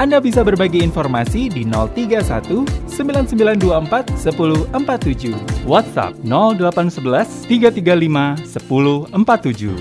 [0.00, 5.68] Anda bisa berbagi informasi di 031 9924 1047.
[5.68, 9.76] WhatsApp 0811 335 1047.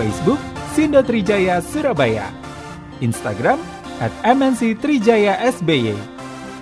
[0.00, 0.40] Facebook
[0.72, 2.32] Sindo Trijaya Surabaya.
[3.04, 3.60] Instagram
[4.00, 5.92] at MNC Trijaya SBY.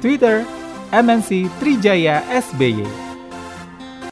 [0.02, 0.42] Twitter
[0.90, 3.09] MNC Trijaya SBY.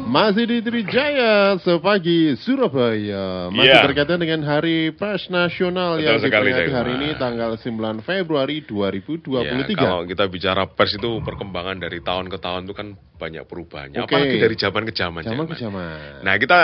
[0.09, 3.85] Masih di Trijaya sepagi Surabaya Masih Iya.
[3.85, 9.69] berkaitan dengan Hari Pers Nasional Betul yang sekali, diperingati hari ini tanggal 9 Februari 2023
[9.69, 12.89] Ya, kalau kita bicara pers itu perkembangan dari tahun ke tahun itu kan
[13.21, 14.01] banyak perubahannya.
[14.01, 14.16] Oke.
[14.16, 15.21] Apalagi dari zaman ke zaman.
[15.29, 16.59] Zaman ke zaman Nah kita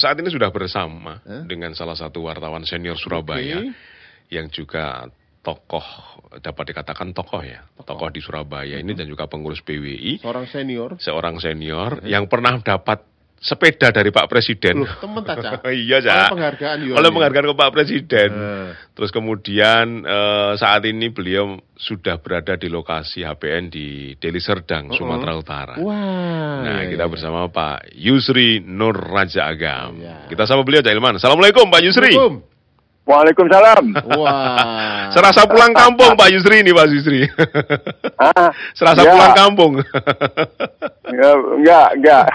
[0.00, 1.44] saat ini sudah bersama Hah?
[1.44, 3.76] dengan salah satu wartawan senior Surabaya Oke.
[4.32, 5.04] yang juga
[5.46, 5.86] tokoh
[6.42, 11.38] dapat dikatakan tokoh ya, tokoh, di Surabaya ini dan juga pengurus PWI, Seorang senior seorang
[11.38, 14.82] senior yang pernah dapat sepeda dari Pak Presiden.
[14.82, 16.30] Loh, temen Caca iya, Oleh Cak.
[16.32, 16.96] penghargaan Yoni.
[16.96, 18.30] Oleh penghargaan ke Pak Presiden.
[18.32, 18.68] Eh.
[18.96, 24.98] Terus kemudian eh, saat ini beliau sudah berada di lokasi HPN di Deli Serdang, Uh-uh.
[24.98, 25.74] Sumatera Utara.
[25.78, 27.12] Wah Nah, iya, kita iya.
[27.12, 30.00] bersama Pak Yusri Nur Raja Agam.
[30.00, 30.26] Iya.
[30.32, 31.20] Kita sama beliau, Cak Ilman.
[31.20, 32.16] Assalamualaikum, Pak Yusri.
[32.16, 32.55] Assalamualaikum.
[33.06, 33.84] Waalaikumsalam.
[34.18, 37.22] Wah Serasa pulang kampung, Pak Yusri ini, Pak Yusri.
[38.18, 39.12] Ah, Serasa Ya.
[39.14, 39.72] pulang kampung.
[41.14, 42.26] ya, enggak, enggak.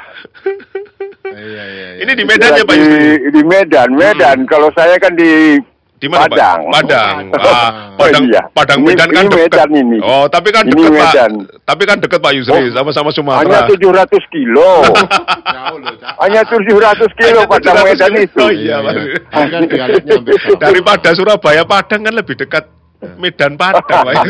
[1.32, 1.88] Iya, iya, iya.
[2.08, 3.04] ini di Medan ya, Pak Yusri?
[3.36, 4.38] Di Medan, Medan.
[4.48, 5.60] Kalau saya kan di
[6.02, 6.60] Di mana, Padang.
[6.66, 6.74] Pak?
[6.82, 7.16] Padang.
[7.30, 7.94] Oh, Ah, Padang.
[7.94, 8.42] Padang, Oh, iya.
[8.52, 9.46] Padang Ini- Medan kan ini dekat.
[9.46, 9.98] Medan ini.
[10.02, 10.98] Oh, tapi kan Ini dekat, Pak.
[10.98, 11.32] Medan.
[11.62, 12.74] Tapi kan dekat, Pak Yusri, Oh.
[12.74, 13.70] sama-sama hanya Sumatera.
[13.70, 14.72] 700 kilo.
[15.56, 18.42] Jauh loh Cak hanya 700 kilo Hanya Padang 700 Medan itu.
[18.42, 18.94] Oh, iya, Pak.
[19.30, 20.60] Hampir sama.
[20.66, 22.66] Daripada Surabaya, Padang kan lebih dekat
[23.02, 24.26] Medan Padang, Pak.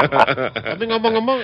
[0.72, 1.38] Tapi ngomong-ngomong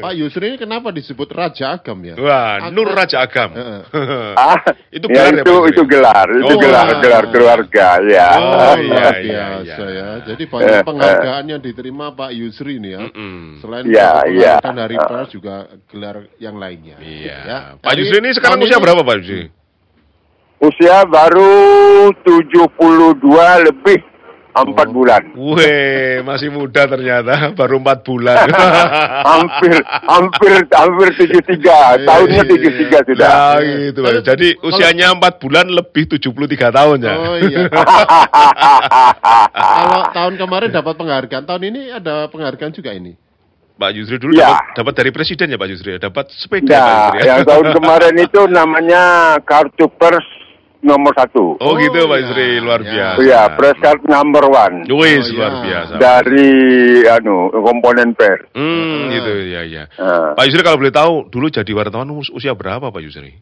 [0.00, 2.18] Pak Yusri ini kenapa disebut Raja Agam ya?
[2.18, 3.54] Wah, Aku- Nur Raja Agam.
[3.54, 3.82] Heeh.
[4.40, 4.58] Ah,
[4.90, 5.70] Itu ya, gelar ya, itu, Yusri?
[5.70, 6.98] itu gelar, itu Oh, gelar, wah.
[6.98, 8.30] gelar keluarga ya.
[8.34, 9.94] Oh, iya, iya, biasa iya.
[9.94, 10.08] ya.
[10.26, 13.02] Jadi banyak Eh, penghargaan yang diterima Pak Yusri ini ya.
[13.06, 13.58] Mm-mm.
[13.58, 14.54] Selain Iya, gelar iya.
[14.58, 15.54] dan Hari Pers juga
[15.86, 16.98] gelar yang lainnya.
[16.98, 17.38] Iya.
[17.40, 17.58] Ya.
[17.78, 19.46] Pak Yusri ini sekarang usia berapa, Pak Yusri?
[20.60, 21.54] Usia baru
[22.20, 23.16] 72
[23.64, 23.98] lebih
[24.50, 24.92] 4 Oh.
[24.92, 25.22] bulan.
[25.32, 28.50] Weh, masih muda ternyata, baru empat bulan.
[29.30, 33.98] hampir hampir hampir 73 tahunnya 73 sudah Nah, gitu.
[34.00, 34.10] Pak.
[34.10, 37.14] Tapi Jadi kalau- usianya empat bulan lebih 73 tahun ya.
[37.14, 37.62] Oh iya.
[39.50, 43.14] Kalau tahun kemarin dapat penghargaan, tahun ini ada penghargaan juga ini.
[43.74, 44.60] Pak Yusri dulu Ya.
[44.60, 47.16] dapat dapat dari presiden ya Pak Yusri, dapat sepeda Pak Nah, Yusri.
[47.16, 47.24] ya?
[47.24, 49.02] yang tahun kemarin itu namanya
[49.40, 50.26] kartu pers
[50.80, 51.56] nomor satu.
[51.56, 52.24] Oh, gitu Pak iya.
[52.24, 52.88] Yusri, luar Ya.
[52.88, 53.16] biasa.
[53.16, 55.62] Oh ya, press card number one Wis, Oh, luar iya.
[55.62, 55.92] biasa.
[55.96, 56.50] dari
[57.06, 58.48] anu komponen pers.
[58.52, 59.84] Hmm, gitu ya ya.
[59.94, 63.36] Nah, Pak Yusri kalau boleh tahu, dulu jadi wartawan us- usia berapa Pak Yusri?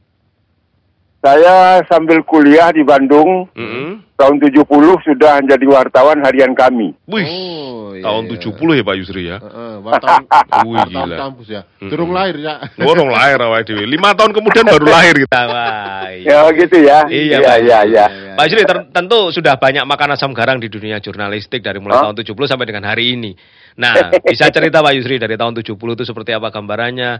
[1.28, 4.00] Saya sambil kuliah di Bandung Mm-mm.
[4.14, 4.64] tahun 70
[5.04, 6.96] sudah menjadi wartawan harian kami.
[7.04, 8.36] Wih, Oh, iya, tahun iya.
[8.40, 9.36] 70 ya Pak Yusri ya.
[9.44, 11.16] Wih, wartawan gila.
[11.18, 11.62] kampus ya.
[11.78, 12.54] Durung lahir ya.
[12.80, 13.84] Orang lahir awake dhewe.
[13.84, 15.40] Lima tahun kemudian baru lahir kita.
[15.52, 16.98] Wah, Ya gitu ya.
[17.06, 17.56] Iya, iya, Pak.
[17.60, 18.04] iya, iya.
[18.34, 22.02] Pak Yusri ter- tentu sudah banyak makan asam garang di dunia jurnalistik dari mulai Hah?
[22.10, 23.32] tahun 70 sampai dengan hari ini.
[23.76, 23.94] Nah,
[24.26, 27.10] bisa cerita Pak Yusri dari tahun 70 itu seperti apa gambarannya?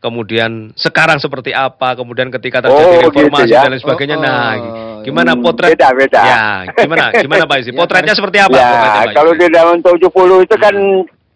[0.00, 1.92] Kemudian sekarang seperti apa?
[1.92, 3.60] Kemudian ketika terjadi Oh, reformasi gitu ya.
[3.60, 4.16] dan lain sebagainya.
[4.16, 5.04] Oh, Nah, oh.
[5.04, 5.76] gimana Hmm, potret?
[5.76, 6.22] beda, beda.
[6.22, 6.42] Ya,
[6.74, 7.04] gimana?
[7.20, 7.70] Gimana Pak Yusri?
[7.70, 8.56] Ya, Potretnya kan- seperti apa?
[8.56, 8.72] Ya,
[9.12, 10.08] kalau di tahun 70
[10.40, 10.74] itu kan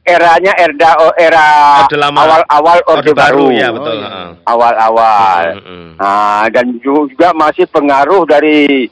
[0.02, 1.47] eranya erda oh, era
[1.82, 3.47] Orde awal-awal Orde, baru.
[3.50, 3.94] ya Oh, betul.
[3.94, 4.08] iya.
[4.08, 4.28] heeh.
[4.44, 5.44] Awal-awal.
[5.44, 5.88] Mm, mm, mm.
[5.96, 8.88] Nah, dan juga masih pengaruh dari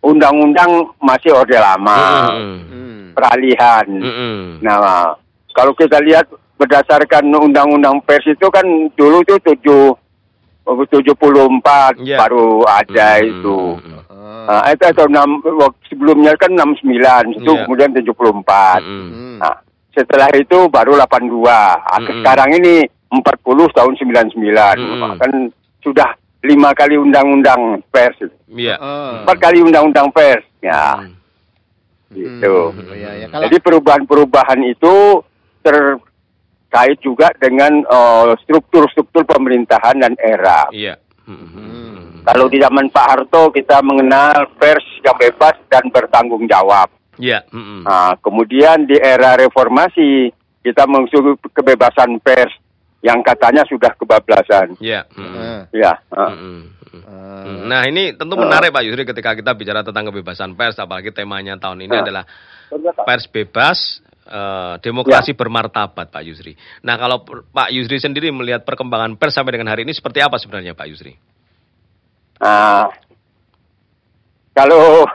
[0.00, 3.02] undang-undang masih Orde lama, Mm, mm, Hmm.
[3.10, 3.86] peralihan.
[3.90, 4.40] mm, mm.
[4.62, 5.18] Nah,
[5.50, 8.64] kalau kita lihat berdasarkan undang-undang pers itu kan
[8.96, 9.92] dulu tuh tujuh
[10.66, 12.18] 74 Iya.
[12.18, 13.58] baru ada Mm, itu.
[14.10, 14.66] Ah.
[14.66, 17.62] Nah, itu atau enam, waktu sebelumnya kan 69, itu Iya.
[17.64, 18.82] kemudian 74.
[18.82, 19.06] Mm, mm.
[19.06, 19.36] Hmm.
[19.38, 19.54] Nah,
[19.94, 21.78] setelah itu baru 82.
[21.78, 22.18] Nah, Mm-mm.
[22.18, 22.74] Sekarang ini
[23.08, 24.76] 40 tahun 99.
[24.76, 25.14] Mm-mm.
[25.22, 25.32] Kan
[25.80, 26.08] sudah
[26.42, 28.18] lima kali undang-undang pers.
[28.50, 28.74] Iya.
[28.76, 29.22] Ah.
[29.22, 30.42] Empat kali undang-undang pers.
[30.58, 31.14] Ya, Mm.
[32.10, 32.74] gitu.
[32.74, 33.26] Hmm, iya, iya.
[33.30, 35.22] Kalau Jadi perubahan-perubahan itu
[36.76, 40.68] terkait juga dengan eh, struktur-struktur pemerintahan dan era.
[40.68, 41.00] Iya.
[41.24, 41.64] Mm, mm, Hmm.
[41.64, 42.22] mm.
[42.28, 46.92] Kalau di zaman Pak Harto kita mengenal pers yang bebas dan bertanggung jawab.
[47.16, 47.40] Iya.
[47.48, 47.82] mm, mm.
[47.88, 50.28] Nah, kemudian di era reformasi
[50.60, 52.52] kita mengusung kebebasan pers
[53.00, 54.76] yang katanya sudah kebablasan.
[54.76, 55.08] Iya.
[55.16, 55.40] mm, mm.
[55.40, 55.60] Ah.
[55.72, 56.28] Ya, ah.
[56.28, 56.64] Mm, mm,
[56.96, 61.60] Hmm, Nah ini tentu menarik Pak Yusri ketika kita bicara tentang kebebasan pers, apalagi temanya
[61.60, 62.02] tahun ini Ah.
[62.04, 62.24] adalah
[63.04, 66.52] pers bebas, eh, demokrasi bermartabat Pak Yusri.
[66.82, 70.74] Nah kalau Pak Yusri sendiri melihat perkembangan pers sampai dengan hari ini seperti apa sebenarnya
[70.74, 71.14] Pak Yusri?
[72.36, 72.84] Nah,
[74.52, 75.06] kalau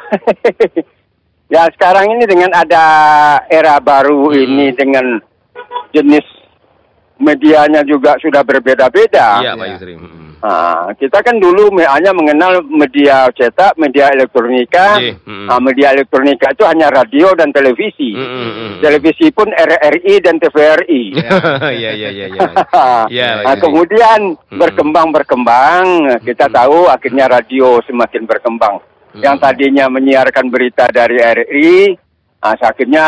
[1.54, 2.84] ya sekarang ini dengan ada
[3.46, 4.42] era baru Hmm.
[4.42, 5.06] ini dengan
[5.92, 6.26] jenis
[7.22, 9.46] medianya juga sudah berbeda-beda.
[9.46, 9.74] Iya Pak Iya.
[9.78, 9.94] Yusri.
[9.98, 10.21] Hmm.
[10.42, 14.98] Nah, kita kan dulu hanya mengenal media cetak, media elektronika.
[14.98, 15.46] Iya, mm.
[15.46, 18.18] Nah, media elektronika itu hanya radio dan televisi.
[18.18, 18.74] Hmm, hmm, hmm.
[18.82, 21.04] Televisi pun RRI dan TVRI.
[21.62, 22.50] Iya iya iya iya.
[23.08, 23.64] Iya, Pak nah, Yusri.
[23.64, 24.60] kemudian Mm-mm.
[24.60, 25.84] berkembang berkembang,
[26.26, 28.82] kita tahu akhirnya radio semakin berkembang.
[28.82, 29.22] Mm-mm.
[29.22, 31.96] Yang tadinya menyiarkan berita dari RRI,
[32.42, 33.06] nah, akhirnya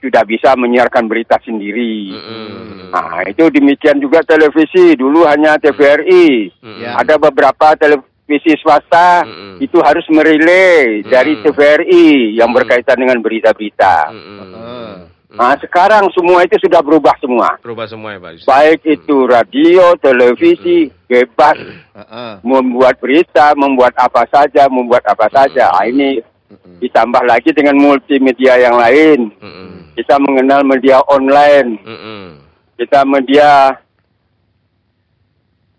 [0.00, 2.10] sudah bisa menyiarkan berita sendiri.
[2.10, 4.98] Hmm, Nah, itu demikian juga televisi.
[4.98, 6.50] Dulu hanya TVRI.
[6.58, 6.78] hmm.
[6.80, 6.98] Ya.
[6.98, 8.10] Ada beberapa televisi
[8.58, 9.58] swasta Mm-mm.
[9.58, 11.42] itu harus merelay dari Mm.
[11.44, 12.56] TVRI yang Mm.
[12.56, 14.10] berkaitan dengan berita-berita.
[14.10, 14.54] Hmm, hmm.
[14.54, 14.94] Ah.
[15.30, 17.54] Nah, sekarang semua itu sudah berubah semua.
[17.62, 18.46] Berubah semua ya Pak Yusri.
[18.46, 21.58] Baik itu radio, televisi, bebas
[21.90, 22.32] Ah, ah.
[22.42, 25.70] membuat berita, membuat apa saja, membuat apa saja.
[25.70, 26.18] Ah, ini
[26.50, 26.82] Mm-mm.
[26.82, 29.30] ditambah lagi dengan multimedia yang lain.
[29.38, 32.26] Hmm, Kita mengenal media online, hmm, hmm.
[32.74, 33.78] kita media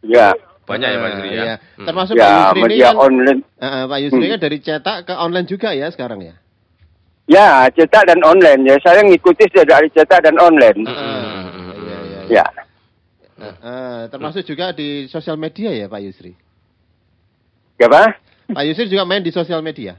[0.01, 0.31] ya,
[0.63, 1.43] Banyak ya Pak Yusri ya.
[1.43, 1.55] iya.
[1.75, 1.85] Hmm.
[1.89, 3.39] Termasuk Pak ya Yusri ini media kan, online.
[3.59, 4.31] Ah, Pak Yusri Hmm.
[4.31, 6.35] kan dari cetak ke online juga ya sekarang ya.
[7.27, 8.75] Ya, cetak dan online ya.
[8.79, 10.79] Saya ngikuti dari cetak dan online.
[10.83, 12.21] Hmm, Ah, hmm, iya, hmm, iya, iya.
[12.31, 12.45] Ya.
[13.41, 16.33] Ah, ah, termasuk juga di sosial media ya Pak Yusri.
[17.81, 18.13] Apa?
[18.53, 19.97] Pak Yusri juga main di sosial media.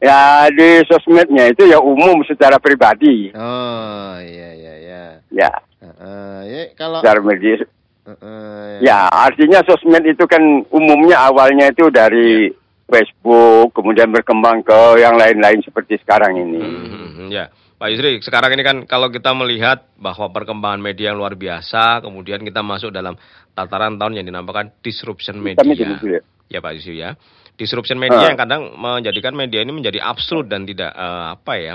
[0.00, 3.28] Ya di sosmednya itu ya umum secara pribadi.
[3.36, 5.02] Oh iya iya iya.
[5.30, 5.50] Ya,
[5.80, 7.64] Ah, ah, ya kalau secara media.
[8.04, 12.52] ah, ah, Ya, artinya sosmed itu kan umumnya awalnya itu dari
[12.84, 16.60] Facebook, kemudian berkembang ke yang lain-lain seperti sekarang ini.
[16.60, 17.48] Hmm, ya,
[17.80, 22.44] Pak Yusri, sekarang ini kan kalau kita melihat bahwa perkembangan media yang luar biasa, kemudian
[22.44, 23.16] kita masuk dalam
[23.56, 25.64] tataran tahun yang dinamakan disruption media.
[25.64, 26.20] Ya.
[26.50, 27.14] Ya Pak Yusri ya.
[27.60, 28.28] Disruption media Ah.
[28.32, 31.74] yang kadang menjadikan media ini menjadi absurd dan tidak eh, apa ya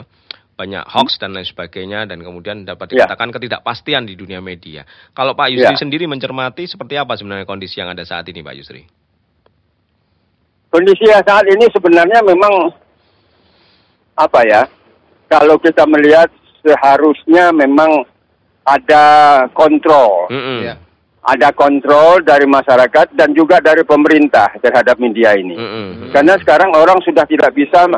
[0.55, 3.05] banyak hoax dan lain sebagainya dan kemudian dapat Ya.
[3.05, 4.81] dikatakan ketidakpastian di dunia media.
[5.13, 5.77] Kalau Pak Yusri Ya.
[5.77, 8.81] sendiri mencermati seperti apa sebenarnya kondisi yang ada saat ini Pak Yusri?
[10.71, 12.71] Kondisi yang saat ini sebenarnya memang
[14.15, 14.63] apa ya?
[15.27, 16.31] Kalau kita melihat
[16.63, 18.07] seharusnya memang
[18.65, 19.03] ada
[19.53, 20.59] kontrol, Mm-mm.
[20.65, 20.75] ya.
[21.25, 25.57] Ada kontrol dari masyarakat dan juga dari pemerintah terhadap media ini.
[25.57, 26.13] Mm-mm.
[26.13, 27.89] Karena sekarang orang sudah tidak bisa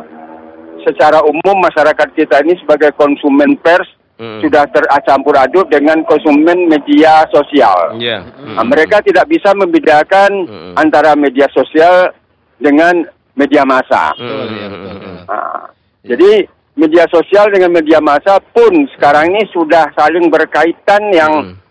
[0.87, 4.47] secara umum masyarakat kita ini sebagai konsumen pers Mm-mm.
[4.47, 7.99] sudah tercampur aduk dengan konsumen media sosial.
[7.99, 8.23] Iya.
[8.55, 10.73] Nah, mereka tidak bisa membedakan Mm-mm.
[10.79, 12.15] antara media sosial
[12.57, 13.03] dengan
[13.35, 14.15] media massa.
[14.15, 14.95] Ya betul.
[15.27, 15.67] Nah,
[16.07, 16.31] Jadi
[16.79, 21.66] media sosial dengan media massa pun sekarang ini sudah saling berkaitan yang Mm.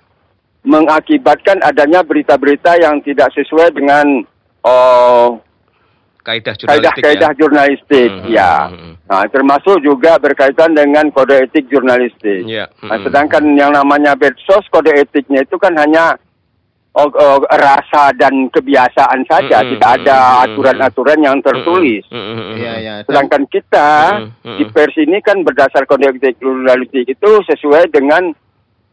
[0.67, 4.27] Mengakibatkan adanya berita-berita yang tidak sesuai dengan
[4.67, 5.39] oh,
[6.27, 7.39] Kaidah jurnalistik kaidah-kaidah ya.
[7.39, 8.11] jurnalistik.
[8.11, 8.53] Hmm, Ya.
[8.67, 8.95] hmm, hmm.
[9.07, 12.43] Nah, termasuk juga berkaitan dengan kode etik jurnalistik.
[12.43, 12.67] Iya.
[12.83, 13.07] Nah, mm-mm.
[13.07, 16.19] sedangkan yang namanya medsos kode etiknya itu kan hanya
[16.99, 20.19] oh, oh, rasa dan kebiasaan saja, Mm-mm, tidak ada
[20.51, 22.03] aturan-aturan yang tertulis.
[22.11, 22.57] Mm-mm, mm-mm.
[22.59, 22.95] Iya ya.
[23.07, 24.75] Sedangkan kita Mm-mm, di mm-mm.
[24.75, 28.35] pers ini kan berdasar kode etik jurnalistik itu sesuai dengan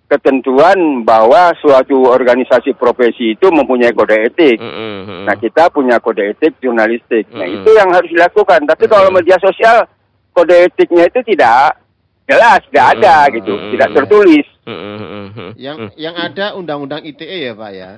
[0.07, 4.61] ketentuan bahwa suatu organisasi profesi itu mempunyai kode etik.
[4.61, 5.25] Mm-mm.
[5.25, 7.31] Nah kita punya kode etik jurnalistik.
[7.33, 7.63] Nah Mm-mm.
[7.63, 8.67] itu yang harus dilakukan.
[8.69, 9.23] Tapi kalau Mm-mm.
[9.23, 9.89] media sosial
[10.35, 11.81] kode etiknya itu tidak
[12.29, 13.35] jelas, tidak ada Mm-mm.
[13.41, 14.47] gitu, tidak tertulis.
[14.63, 15.57] Mm-mm.
[15.57, 15.89] Yang Mm.
[15.97, 17.91] yang ada undang-undang ITE ya Pak ya.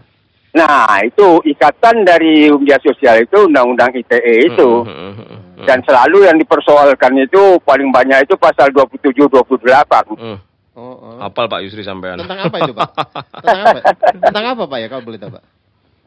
[0.55, 4.71] Nah itu ikatan dari media sosial itu undang-undang ITE itu.
[4.87, 5.67] Mm-mm.
[5.67, 10.15] Dan selalu yang dipersoalkan itu paling banyak itu pasal 27-28.
[10.15, 10.37] Mm.
[10.75, 11.17] Oh, oh.
[11.23, 12.19] Hafal Pak Yusri sampean.
[12.19, 12.89] Tentang apa itu Pak?
[13.43, 13.79] Tentang apa?
[14.11, 15.43] Tentang apa Pak ya kalau boleh tahu Pak?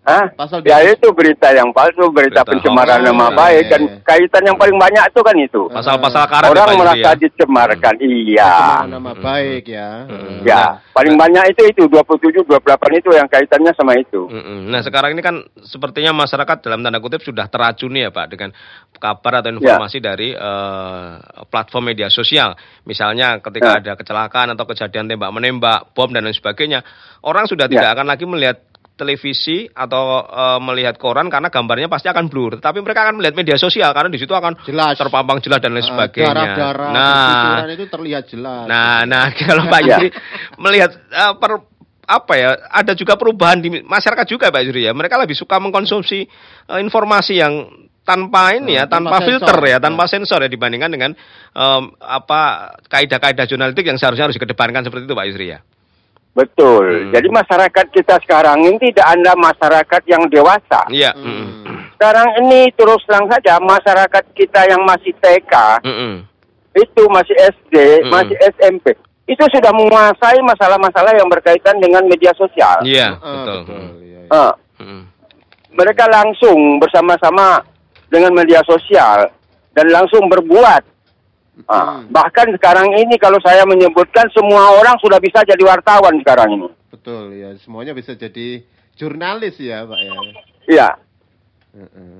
[0.08, 0.24] Hah?
[0.32, 0.96] Pasal Ya 27.
[0.96, 4.00] itu berita yang palsu, berita, Berita pencemaran nama Oh, baik iya, dan iya.
[4.00, 5.62] kaitan yang paling banyak itu kan itu.
[5.68, 7.20] Pasal-pasal karet ya, Orang merasa ya.
[7.20, 8.48] dicemarkan, iya.
[8.48, 9.90] Pencemaran nama baik ya.
[10.08, 10.36] Mm-mm.
[10.42, 14.24] Ya, Nah, paling banyak itu itu 27 28 itu yang kaitannya sama itu.
[14.26, 14.72] Mm-mm.
[14.72, 18.50] Nah sekarang ini kan sepertinya masyarakat dalam tanda kutip sudah teracuni ya Pak dengan
[18.96, 19.76] kabar atau Ya.
[19.76, 21.10] informasi dari eh,
[21.44, 22.56] platform media sosial.
[22.82, 23.80] Misalnya ketika Ya.
[23.80, 26.80] ada kecelakaan atau kejadian tembak menembak, bom dan lain sebagainya,
[27.20, 27.72] orang sudah Ya.
[27.76, 28.64] tidak akan lagi melihat
[28.98, 32.58] televisi atau eh, melihat koran karena gambarnya pasti akan blur.
[32.58, 34.98] Tapi mereka akan melihat media sosial karena di situ akan Jelas.
[34.98, 36.34] terpampang jelas dan lain Ah, sebagainya.
[36.34, 38.64] Darah-darah nah, pertuturan itu terlihat jelas.
[38.66, 39.96] Nah, nah kalau Pak Ya.
[39.96, 40.08] Yusri
[40.58, 41.64] melihat eh, per-
[42.08, 46.26] apa ya ada juga perubahan di masyarakat juga Pak Yusri ya mereka lebih suka mengkonsumsi
[46.66, 47.68] eh, informasi yang
[48.00, 49.68] tanpa ini ya Hmm, tanpa, tanpa filter sensor.
[49.68, 51.10] ya tanpa sensor ya dibandingkan dengan
[51.52, 52.40] em, apa
[52.88, 55.60] kaidah-kaidah jurnalistik yang seharusnya harus dikedepankan seperti itu Pak Yusri ya
[56.38, 57.10] Betul.
[57.10, 57.10] Hmm.
[57.10, 60.86] Jadi masyarakat kita sekarang ini tidak ada masyarakat yang dewasa.
[60.86, 61.26] iya Hmm.
[61.26, 61.76] mm-mm.
[61.98, 66.22] Sekarang ini terus terang saja masyarakat kita yang masih TK, Mm-mm.
[66.78, 68.14] itu masih SD, Mm-mm.
[68.14, 68.94] masih SMP,
[69.26, 72.86] itu sudah menguasai masalah-masalah yang berkaitan dengan media sosial.
[72.86, 73.82] iya Ah, betul betul.
[73.82, 73.90] Mm.
[73.98, 74.30] Iya, iya.
[74.30, 75.02] Ah, Mm-mm.
[75.74, 77.66] mereka langsung bersama-sama
[78.14, 79.26] dengan media sosial
[79.74, 80.86] dan langsung berbuat.
[81.66, 82.14] Ah, Hmm.
[82.14, 86.68] bahkan sekarang ini kalau saya menyebutkan semua orang sudah bisa jadi wartawan sekarang ini.
[86.94, 88.62] Betul ya, semuanya bisa jadi
[88.94, 90.14] jurnalis ya, Pak ya.
[90.70, 90.88] Iya.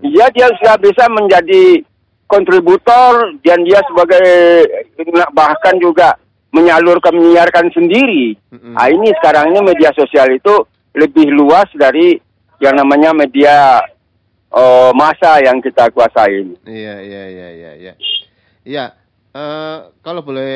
[0.03, 1.83] Iya dia sudah bisa menjadi
[2.27, 4.27] kontributor dan dia sebagai
[5.33, 6.19] bahkan juga
[6.53, 8.37] menyalurkan menyiarkan sendiri.
[8.53, 10.65] Nah, ini sekarang ini media sosial itu
[10.97, 12.19] lebih luas dari
[12.59, 13.81] yang namanya media
[14.51, 16.49] oh, masa yang kita kuasai.
[16.65, 17.93] Iya, iya, iya, iya, iya.
[18.69, 18.85] Iya,
[19.39, 20.55] eh, kalau boleh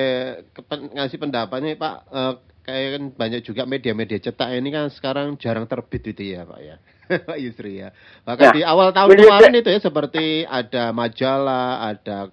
[0.51, 5.67] kepen- ngasih pendapatnya Pak, eh, kayak kan banyak juga media-media cetak ini kan sekarang jarang
[5.67, 6.77] terbit itu ya Pak ya.
[7.29, 7.91] Pak Yusri ya.
[8.23, 12.31] Bahkan Ya, di awal tahun kemarin itu ya seperti ada majalah, ada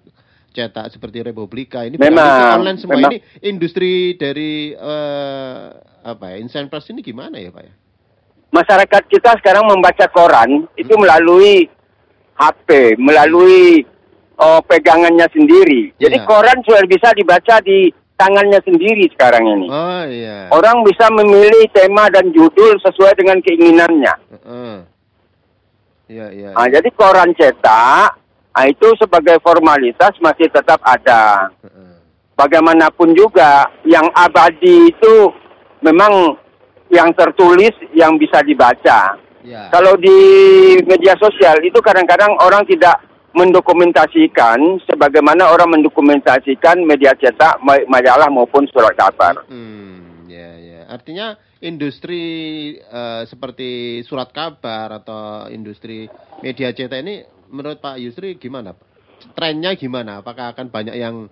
[0.50, 3.14] cetak seperti Republika ini Memang, online semua memang.
[3.14, 5.64] ini industri dari eh,
[6.00, 7.72] apa ya instant press ini gimana ya Pak ya?
[8.50, 11.70] Masyarakat kita sekarang membaca koran itu melalui
[12.34, 13.86] HP, melalui
[14.40, 15.92] oh, pegangannya sendiri.
[16.00, 16.26] Jadi Iya.
[16.26, 19.68] koran sudah bisa dibaca di tangannya sendiri sekarang ini.
[19.68, 20.48] Oh iya.
[20.52, 24.14] Orang bisa memilih tema dan judul sesuai dengan keinginannya.
[24.36, 24.76] Heeh.
[26.10, 26.50] Iya, iya.
[26.58, 28.18] Nah, jadi koran cetak
[28.50, 31.48] nah, itu sebagai formalitas masih tetap ada.
[32.34, 35.14] Bagaimanapun juga yang abadi itu
[35.84, 36.34] memang
[36.90, 39.14] yang tertulis yang bisa dibaca.
[39.44, 39.68] Ya.
[39.72, 40.18] Kalau di
[40.84, 48.66] media sosial itu kadang-kadang orang tidak mendokumentasikan sebagaimana orang mendokumentasikan media cetak, ma- majalah maupun
[48.68, 49.46] surat kabar.
[49.46, 50.80] Hmm, ya, ya.
[50.90, 52.22] Artinya industri
[52.76, 56.10] eh, seperti surat kabar atau industri
[56.42, 58.86] media cetak ini menurut Pak Yusri gimana, Pak?
[59.36, 60.24] Trennya gimana?
[60.24, 61.28] Apakah akan banyak yang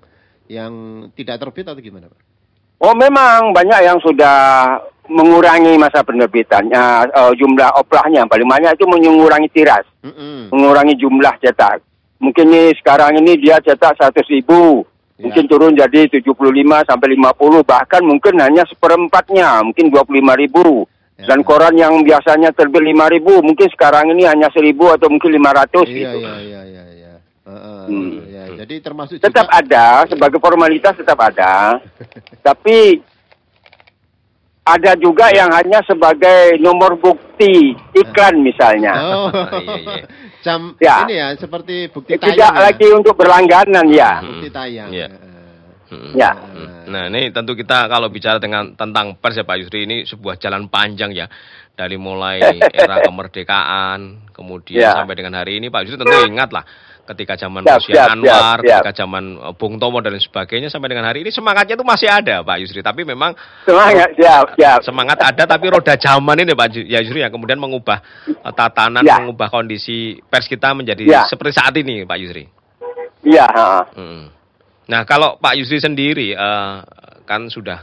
[0.48, 0.72] yang
[1.18, 2.20] tidak terbit atau gimana, Pak?
[2.78, 4.78] Oh memang banyak yang sudah
[5.08, 10.52] mengurangi masa penerbitannya, eh, jumlah oplahnya paling banyak itu mengurangi tiras, Mm-mm.
[10.52, 11.87] mengurangi jumlah cetak.
[12.18, 14.82] Mungkin nih sekarang ini dia cetak 100 ribu,
[15.14, 15.26] Ya.
[15.26, 16.34] mungkin turun jadi 75
[16.82, 20.86] sampai 50, bahkan mungkin hanya seperempatnya, mungkin 25 ribu.
[21.14, 21.30] Ya.
[21.30, 25.86] Dan koran yang biasanya terbit 5 ribu, mungkin sekarang ini hanya 1000 atau mungkin 500
[25.86, 26.18] Iya, gitu.
[26.22, 27.12] iya, iya, iya, iya.
[27.48, 28.10] Heeh, Hmm.
[28.28, 31.80] ya, jadi termasuk Tetap juga ada, sebagai formalitas tetap ada.
[32.46, 33.02] Tapi
[34.62, 38.94] ada juga yang hanya sebagai nomor bukti iklan misalnya.
[38.94, 40.06] Oh, Iya, iya.
[40.48, 41.04] jam Ya.
[41.04, 42.62] ini ya seperti bukti Tidak tayang ya.
[42.64, 44.12] lagi untuk berlangganan ya.
[44.24, 44.88] Bukti tayang.
[44.88, 45.08] Iya.
[45.12, 45.26] Heeh.
[45.88, 46.12] Mm.
[46.16, 46.30] Ya.
[46.84, 50.68] Nah ini tentu kita kalau bicara dengan tentang pers ya Pak Yusri ini sebuah jalan
[50.68, 51.28] panjang ya
[51.72, 52.40] dari mulai
[52.76, 54.92] era kemerdekaan kemudian Ya.
[54.96, 56.64] sampai dengan hari ini Pak Yusri tentu ingat lah
[57.08, 58.80] ketika zaman Siap, Rusia siap, Anwar, siap, siap.
[58.84, 62.08] ketika zaman eh, Bung Tomo dan lain sebagainya sampai dengan hari ini semangatnya itu masih
[62.12, 63.32] ada Pak Yusri tapi memang
[63.64, 64.78] Semangat, siap, siap.
[64.84, 69.16] semangat ada tapi roda zaman ini Pak ya Yusri yang kemudian mengubah eh, tatanan Ya.
[69.16, 71.22] mengubah kondisi pers kita menjadi Ya.
[71.24, 72.44] seperti saat ini Pak Yusri.
[73.24, 73.82] Iya, ha.
[73.96, 74.30] Mm.
[74.88, 76.74] Nah kalau Pak Yusri sendiri eh,
[77.24, 77.82] kan sudah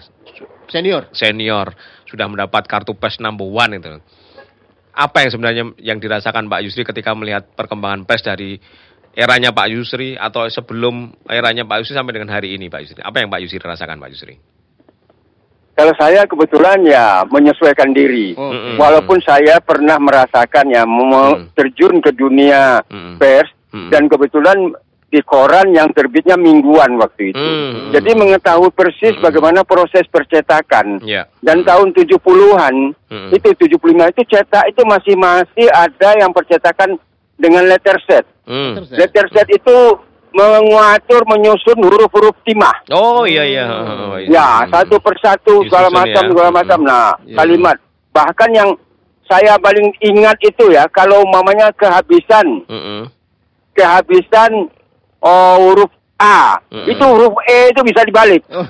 [0.65, 1.05] Senior.
[1.13, 1.77] senior
[2.10, 4.01] sudah mendapat kartu pers number one itu.
[4.96, 8.55] Apa yang sebenarnya yang dirasakan Pak Yusri ketika melihat perkembangan pers dari
[9.15, 13.01] eranya Pak Yusri atau sebelum eranya Pak Yusri sampai dengan hari ini Pak Yusri?
[13.01, 14.36] Apa yang Pak Yusri rasakan Pak Yusri?
[15.75, 18.31] Kalau saya kebetulan ya menyesuaikan diri.
[18.39, 18.79] Oh, Mm-mm.
[18.79, 23.19] Walaupun saya pernah merasakan ya mau terjun ke dunia Mm.
[23.19, 23.91] pers Mm.
[23.91, 24.72] dan kebetulan
[25.12, 27.39] di koran yang terbitnya mingguan waktu itu.
[27.39, 27.91] Mm.
[27.91, 29.24] Jadi mengetahui persis Mm.
[29.27, 31.03] bagaimana proses percetakan.
[31.03, 31.27] Ya.
[31.43, 33.36] Dan tahun 70-an Mm.
[33.36, 36.95] itu 75 itu cetak itu masih masih ada yang percetakan
[37.36, 38.25] dengan letter set.
[38.46, 38.84] Mm.
[38.88, 39.06] Ya?
[39.06, 39.77] Letter set itu
[40.32, 42.75] mengatur menyusun huruf-huruf timah.
[42.92, 43.65] Oh iya iya.
[43.72, 44.27] Oh, iya.
[44.27, 46.30] Ya, satu persatu segala macam ya.
[46.30, 46.80] segala macam.
[46.84, 47.39] Nah, Ya.
[47.39, 47.77] kalimat.
[48.12, 48.70] Bahkan yang
[49.25, 53.10] saya paling ingat itu ya kalau mamanya kehabisan Mm-mm.
[53.74, 54.70] kehabisan
[55.20, 56.56] oh, huruf A.
[56.72, 56.88] Mm-mm.
[56.88, 58.39] Itu huruf E itu bisa dibalik.
[58.48, 58.63] Oh.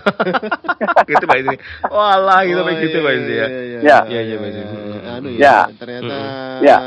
[1.06, 1.58] gitu Pak Yusri.
[1.86, 3.22] Walah gitu Oh, Pak gitu iya, Pak ya.
[3.22, 3.46] iya,
[3.82, 3.98] Ya.
[4.06, 4.38] Iya, iya.
[5.14, 5.38] Anu Ya.
[5.38, 6.16] ya, ternyata
[6.62, 6.78] Ya.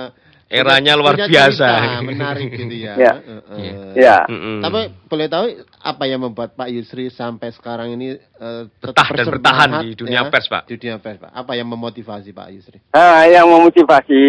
[0.49, 1.69] Eranya luar punya biasa.
[1.69, 2.95] cerita menarik gitu ya.
[2.97, 3.13] Ya.
[3.21, 3.61] Heeh.
[3.61, 3.75] Iya.
[3.93, 4.19] Ya.
[4.33, 4.65] Mm-mm.
[4.65, 5.45] Tapi boleh tahu
[5.85, 10.25] apa yang membuat Pak Yusri sampai sekarang ini eh, tetap Betah dan bertahan di dunia
[10.25, 10.63] ya, pers, Pak.
[10.65, 11.31] Di dunia pers, Pak.
[11.37, 12.81] Apa yang memotivasi Pak Yusri?
[12.97, 14.23] Nah, yang memotivasi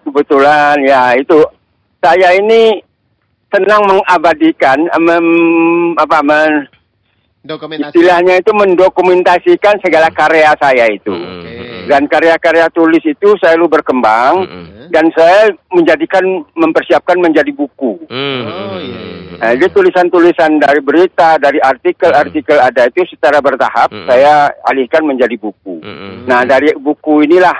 [0.00, 1.44] kebetulan ya itu
[2.00, 2.80] saya ini
[3.52, 5.28] senang mengabadikan mem,
[6.00, 6.66] apa men,
[7.46, 7.94] Dokumentasi.
[7.94, 11.12] istilahnya itu mendokumentasikan segala karya saya itu.
[11.14, 11.65] Mm-mm.
[11.86, 14.90] Dan karya-karya tulis itu selalu berkembang Mm-mm.
[14.90, 16.22] dan saya menjadikan
[16.58, 18.02] mempersiapkan menjadi buku.
[18.10, 18.42] Mm.
[18.46, 19.36] Oh, iya, iya.
[19.36, 24.08] Nah, jadi tulisan-tulisan dari berita, dari artikel-artikel ada itu secara bertahap Mm-mm.
[24.10, 25.80] saya alihkan menjadi buku.
[25.80, 26.26] Mm-mm.
[26.26, 27.54] Nah, dari buku inilah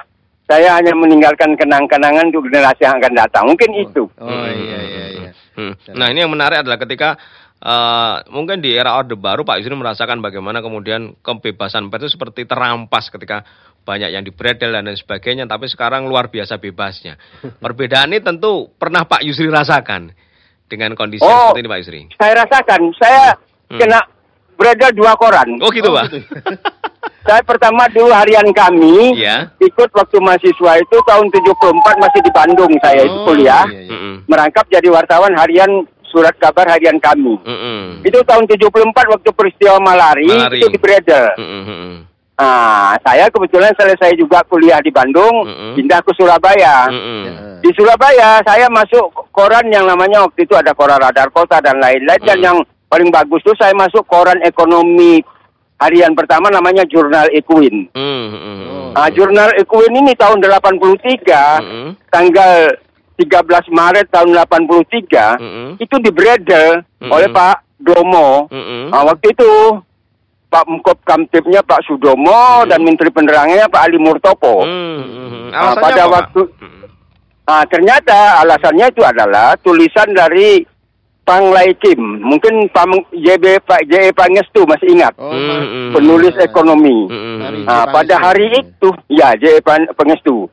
[0.47, 3.45] saya hanya meninggalkan kenang-kenangan untuk generasi yang akan datang.
[3.51, 4.07] Mungkin itu.
[4.23, 5.31] Oh iya iya iya.
[5.59, 5.75] Hmm.
[5.99, 7.19] Nah ini yang menarik adalah ketika
[7.59, 12.47] eh, mungkin di era Orde Baru Pak Yusri merasakan bagaimana kemudian kebebasan pers itu seperti
[12.47, 13.43] terampas ketika
[13.87, 17.15] banyak yang dibredel dan lain sebagainya, tapi sekarang luar biasa bebasnya.
[17.63, 20.11] Perbedaan ini tentu pernah Pak Yusri rasakan
[20.67, 21.55] dengan kondisi Oh.
[21.55, 22.01] seperti ini Pak Yusri.
[22.13, 23.25] Saya rasakan, saya
[23.67, 23.79] Hmm.
[23.79, 23.99] kena
[24.55, 25.59] beredar dua koran.
[25.59, 26.05] Oh gitu Oh, Pak?
[26.07, 26.19] gitu.
[27.27, 29.51] Saya pertama dulu harian kami, Iya.
[29.59, 33.67] ikut waktu mahasiswa itu tahun 74 masih di Bandung saya itu Oh, kuliah.
[33.67, 33.91] iya, iya.
[33.91, 34.15] Mm-mm.
[34.27, 35.71] Merangkap jadi wartawan harian
[36.07, 37.35] surat kabar harian kami.
[37.43, 38.07] Mm-mm.
[38.07, 38.71] Itu tahun 74
[39.11, 40.63] waktu peristiwa malari, Malari.
[40.63, 41.35] itu di beredar.
[41.35, 42.07] Mm-mm.
[42.37, 45.73] Nah, saya kebetulan selesai juga kuliah di Bandung, Mm-mm.
[45.73, 46.85] pindah ke Surabaya.
[46.93, 47.21] Mm-mm.
[47.25, 47.33] Ya.
[47.65, 52.21] Di Surabaya saya masuk koran yang namanya waktu itu ada koran Radar Kota dan lain-lain
[52.21, 52.45] dan Mm.
[52.45, 52.57] yang
[52.93, 55.25] paling bagus itu saya masuk koran ekonomi
[55.81, 57.89] harian pertama namanya Jurnal Equin.
[57.97, 58.93] Mm-mm.
[58.93, 61.89] Nah, Jurnal Equin ini tahun 83 Mm-mm.
[62.13, 62.53] tanggal
[63.17, 65.69] 13 Maret tahun 83 Mm-mm.
[65.81, 67.13] itu dibredel Mm-mm.
[67.17, 68.45] oleh Pak Domo.
[68.53, 68.93] Mm-mm.
[68.93, 69.81] Nah, waktu itu
[70.57, 72.33] Pak Mkop Kamtipnya Pak Sudomo
[72.65, 74.65] dan Menteri Penerangannya Pak Ali Murtopo.
[74.65, 75.53] Mm-mm.
[75.53, 76.85] Nah, Alasannya pada apa, waktu- Mm-mm.
[77.47, 80.65] Nah, ternyata alasannya itu adalah tulisan dari
[81.23, 81.99] Panglai Kim.
[82.23, 84.11] Mungkin Pak JB Pak J.E.
[84.11, 85.11] Pangestu masih ingat.
[85.17, 85.59] Oh, Mm, Mas.
[85.61, 85.91] mm.
[85.93, 86.99] Penulis ekonomi.
[87.05, 87.37] Mm-mm.
[87.41, 89.59] Hari Nah, pada hari itu, ya J.E.
[89.61, 90.47] Pan- Pangestu.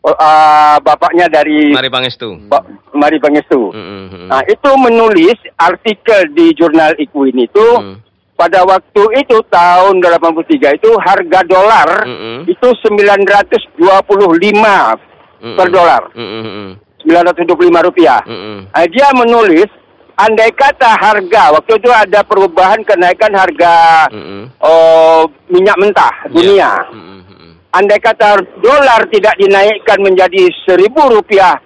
[0.00, 2.36] Oh, ah, bapaknya dari Mari Pangestu.
[2.46, 3.72] Pak Mari Pangestu.
[3.72, 4.28] Mm-mm.
[4.28, 7.96] Nah, itu menulis artikel di jurnal Equin itu Mm.
[8.40, 12.48] Pada waktu itu tahun 83 itu harga dolar Mm-mm.
[12.48, 15.56] itu 925 Mm-mm.
[15.60, 16.08] per dolar.
[16.16, 16.40] Mm-mm.
[16.48, 16.68] Mm-mm.
[17.04, 18.24] 925 rupiah.
[18.24, 18.72] Mm-mm.
[18.72, 19.68] Nah, dia menulis
[20.16, 24.48] andai kata harga waktu itu ada perubahan kenaikan harga Mm-mm.
[24.64, 26.48] oh, minyak mentah dunia.
[26.56, 26.72] Iya.
[26.96, 27.20] Mm-mm.
[27.28, 27.52] Mm-mm.
[27.76, 31.60] Andai kata dolar tidak dinaikkan menjadi seribu rupiah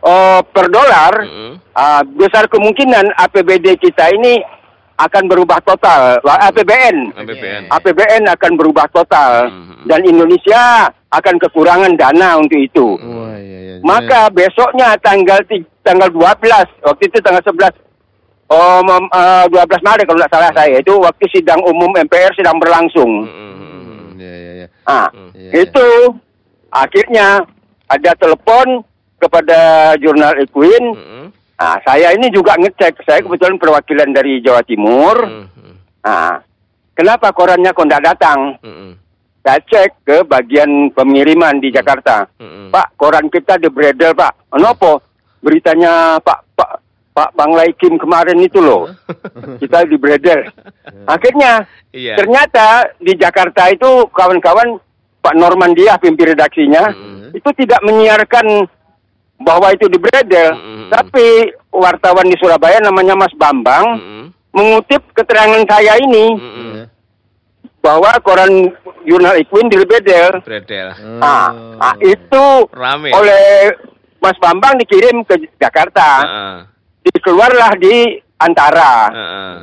[0.00, 1.60] oh, per dolar, Mm-mm.
[1.76, 4.61] ah, besar kemungkinan APBD kita ini
[5.02, 6.18] akan berubah total.
[6.22, 7.62] APBN, APBN.
[7.68, 9.84] APBN akan berubah total Mhm.
[9.86, 12.96] dan Indonesia akan kekurangan dana untuk itu.
[12.96, 13.76] Wah, iya, iya.
[13.82, 15.42] Maka besoknya tanggal
[15.82, 17.74] tanggal 12 waktu itu tanggal 11
[18.48, 22.56] oh mem- eh, 12 Maret kalau tidak salah saya itu waktu sidang umum MPR sedang
[22.56, 23.26] berlangsung.
[23.26, 24.66] Hmm, iya, iya, iya.
[25.34, 25.88] Iya, itu
[26.70, 27.44] akhirnya
[27.88, 28.80] ada telepon
[29.18, 29.60] kepada
[29.98, 30.84] jurnal Equin.
[30.94, 31.21] Mm-mm.
[31.62, 33.06] Nah, saya ini juga ngecek.
[33.06, 35.14] Saya kebetulan perwakilan dari Jawa Timur.
[35.22, 35.74] Mm-mm.
[36.02, 36.42] Nah,
[36.98, 38.58] kenapa korannya kok tidak datang?
[38.58, 38.98] Mm-mm.
[39.46, 42.26] Saya cek ke bagian pengiriman di Jakarta.
[42.42, 42.74] Mm-mm.
[42.74, 44.50] Pak, koran kita di Bredel, Pak.
[44.50, 44.98] Kenapa?
[45.38, 46.70] Beritanya Pak Pak
[47.12, 48.90] Pak Panglai Kim kemarin itu loh.
[49.62, 50.50] Kita di Bredel.
[51.06, 52.16] Akhirnya Iya.
[52.16, 54.80] ternyata di Jakarta itu kawan-kawan
[55.20, 57.36] Pak Norman Diah pimpin redaksinya Mm-mm.
[57.36, 58.64] itu tidak menyiarkan
[59.42, 60.88] bahwa itu di Bredel, Mm-mm.
[60.88, 61.26] tapi
[61.68, 64.24] wartawan di Surabaya namanya Mas Bambang Mm-mm.
[64.50, 66.26] mengutip keterangan saya ini.
[66.34, 66.84] Iya.
[67.78, 68.70] bahwa koran
[69.02, 70.38] jurnal Equin di Bredel.
[70.40, 70.94] Bredel.
[71.18, 71.74] Nah, Oh.
[71.74, 73.10] nah, itu Rame.
[73.10, 73.74] oleh
[74.22, 76.22] Mas Bambang dikirim ke Jakarta.
[76.22, 76.56] Heeh.
[77.04, 78.06] Dikeluarlah di
[78.38, 79.10] antara.
[79.10, 79.54] Heeh.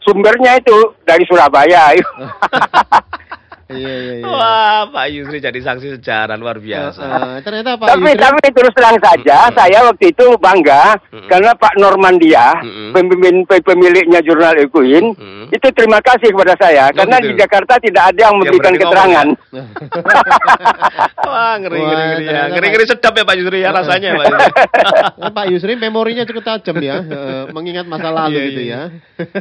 [0.00, 0.72] Sumbernya itu
[1.04, 1.92] dari Surabaya.
[3.68, 4.24] Iya, iya, iya.
[4.24, 7.04] Wah, Pak Yusri jadi saksi sejarah luar biasa.
[7.04, 9.54] Eh, ternyata Pak tapi Yusri tapi terus terang saja Mm-mm.
[9.54, 11.28] saya waktu itu bangga Mm-mm.
[11.28, 12.90] karena Pak Normandia Mm-mm.
[12.90, 15.52] pemimpin pe- pemiliknya jurnal Equin Mm-mm.
[15.52, 17.26] itu terima kasih kepada saya Oh, karena gitu.
[17.26, 19.26] di Jakarta tidak ada yang Yang memberikan berani keterangan.
[21.28, 22.42] Wah, ngeri ngeri Wah, ngeri ya.
[22.48, 24.48] Ngeri ngeri sedap ya Pak Yusri ya rasanya Pak Yusri.
[24.48, 26.96] Kan Pak Yusri memorinya cukup tajam ya,
[27.50, 28.80] mengingat masa lalu Iya, gitu iya.
[28.80, 28.82] ya.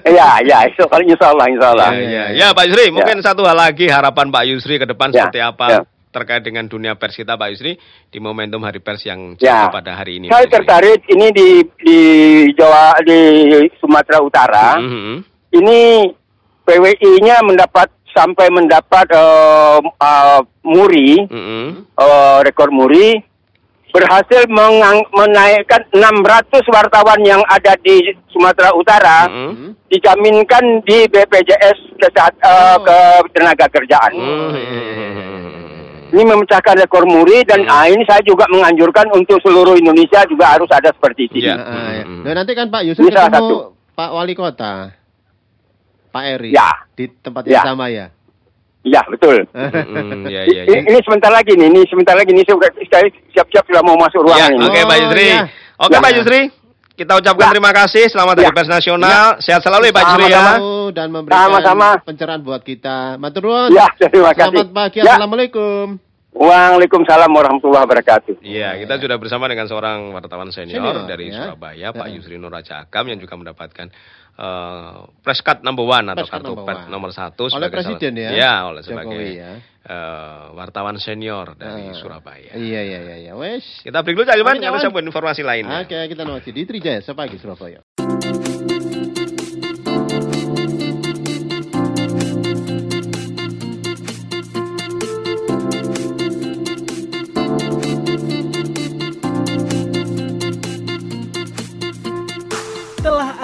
[0.04, 1.90] Iya, iya, insya Allah, insya Allah, insya Allah.
[1.94, 2.24] Ya, ya.
[2.36, 5.65] ya Pak Yusri, mungkin satu hal lagi harapan Pak Yusri ke depan Ya, seperti apa
[5.69, 5.82] ya.
[6.10, 7.77] terkait dengan dunia pers kita Pak Yusri
[8.10, 9.69] di momentum Hari Pers yang Ya.
[9.69, 10.27] jatuh pada hari ini.
[10.27, 11.99] Saya tertarik ini di di
[12.58, 13.19] Jawa di
[13.77, 14.67] Sumatera Utara.
[14.82, 15.15] Mhm.
[15.53, 15.80] Ini
[16.63, 21.67] PWI-nya mendapat sampai mendapat eh, eh, muri Mhm.
[21.93, 23.21] eh, rekor muri
[23.89, 29.52] berhasil mengang- menaikkan 600 wartawan yang ada di Sumatera Utara Mm-mm.
[29.52, 29.71] Hmm?
[29.88, 32.78] dijaminkan di BPJS kesehat, eh, Oh.
[33.23, 34.12] ketenaga kerjaan.
[34.13, 35.56] Oh, Hmm.
[36.08, 37.73] Ini memecahkan rekor muri dan Hmm.
[37.73, 41.43] ah, ini saya juga menganjurkan untuk seluruh Indonesia juga harus ada seperti ini.
[41.43, 41.56] Iya.
[41.56, 42.04] Nah, ah, ya.
[42.08, 43.76] Nah, nanti kan Pak Yusri Ini salah ketemu satu.
[43.91, 44.73] Pak Wali Kota,
[46.08, 46.69] Pak Eri, Ya.
[46.93, 47.63] di tempat yang Ya.
[47.65, 48.08] sama ya.
[48.88, 49.43] Ya betul.
[49.52, 50.80] Mm-mm, ya, I- ya, ya.
[50.80, 52.56] i- Ini sebentar lagi nih, ini sebentar lagi nih saya
[52.88, 54.63] saya siap-siap sudah mau masuk Ya, ruangan ini.
[54.63, 55.28] oke Pak Oh, Yusri.
[55.28, 55.41] ya.
[55.78, 56.00] Oke Ya.
[56.00, 56.41] Pak Yusri,
[56.95, 57.52] kita ucapkan Ya.
[57.52, 58.04] terima kasih.
[58.08, 58.56] Selamat Hari Ya.
[58.56, 59.26] Pers Nasional.
[59.38, 60.43] Sehat selalu ya Pak Yusri ya.
[60.89, 61.88] Dan memberikan Sama-sama.
[62.02, 63.19] pencerahan buat kita.
[63.19, 63.69] Matur nuwun.
[63.69, 64.56] Ya, terima kasih.
[64.56, 64.97] Selamat pagi.
[64.97, 65.13] Ya.
[65.13, 66.07] Assalamualaikum.
[66.38, 68.45] Waalaikumsalam warahmatullahi wabarakatuh.
[68.45, 71.50] Iya, kita sudah bersama dengan seorang wartawan senior, Senior, dari ya.
[71.50, 72.13] Surabaya, Pak Ya.
[72.13, 73.89] Yusri Nur Raja Agam yang juga mendapatkan
[74.38, 74.95] eh
[75.26, 76.93] press card number one atau Press kartu pers one.
[76.93, 78.30] nomor satu Oleh sebagai presiden salah- ya?
[78.38, 79.52] Iya, oleh Jokowi sebagai ya.
[79.82, 81.97] eh, wartawan senior dari Ah.
[81.97, 82.54] Surabaya.
[82.54, 83.34] Iya, iya, iya, iya.
[83.34, 83.65] Wes.
[83.82, 84.78] Kita break dulu, Kita Cawan.
[84.78, 85.82] sambung informasi lainnya.
[85.82, 87.82] Oke, kita masih di Trijaya sepagi Surabaya.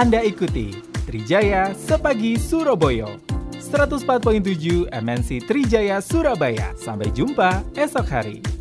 [0.03, 0.75] Anda ikuti
[1.07, 3.07] Trijaya Sepagi Surabaya
[3.55, 6.75] 104.7 MNC Trijaya Surabaya.
[6.75, 8.52] Sampai jumpa esok hari.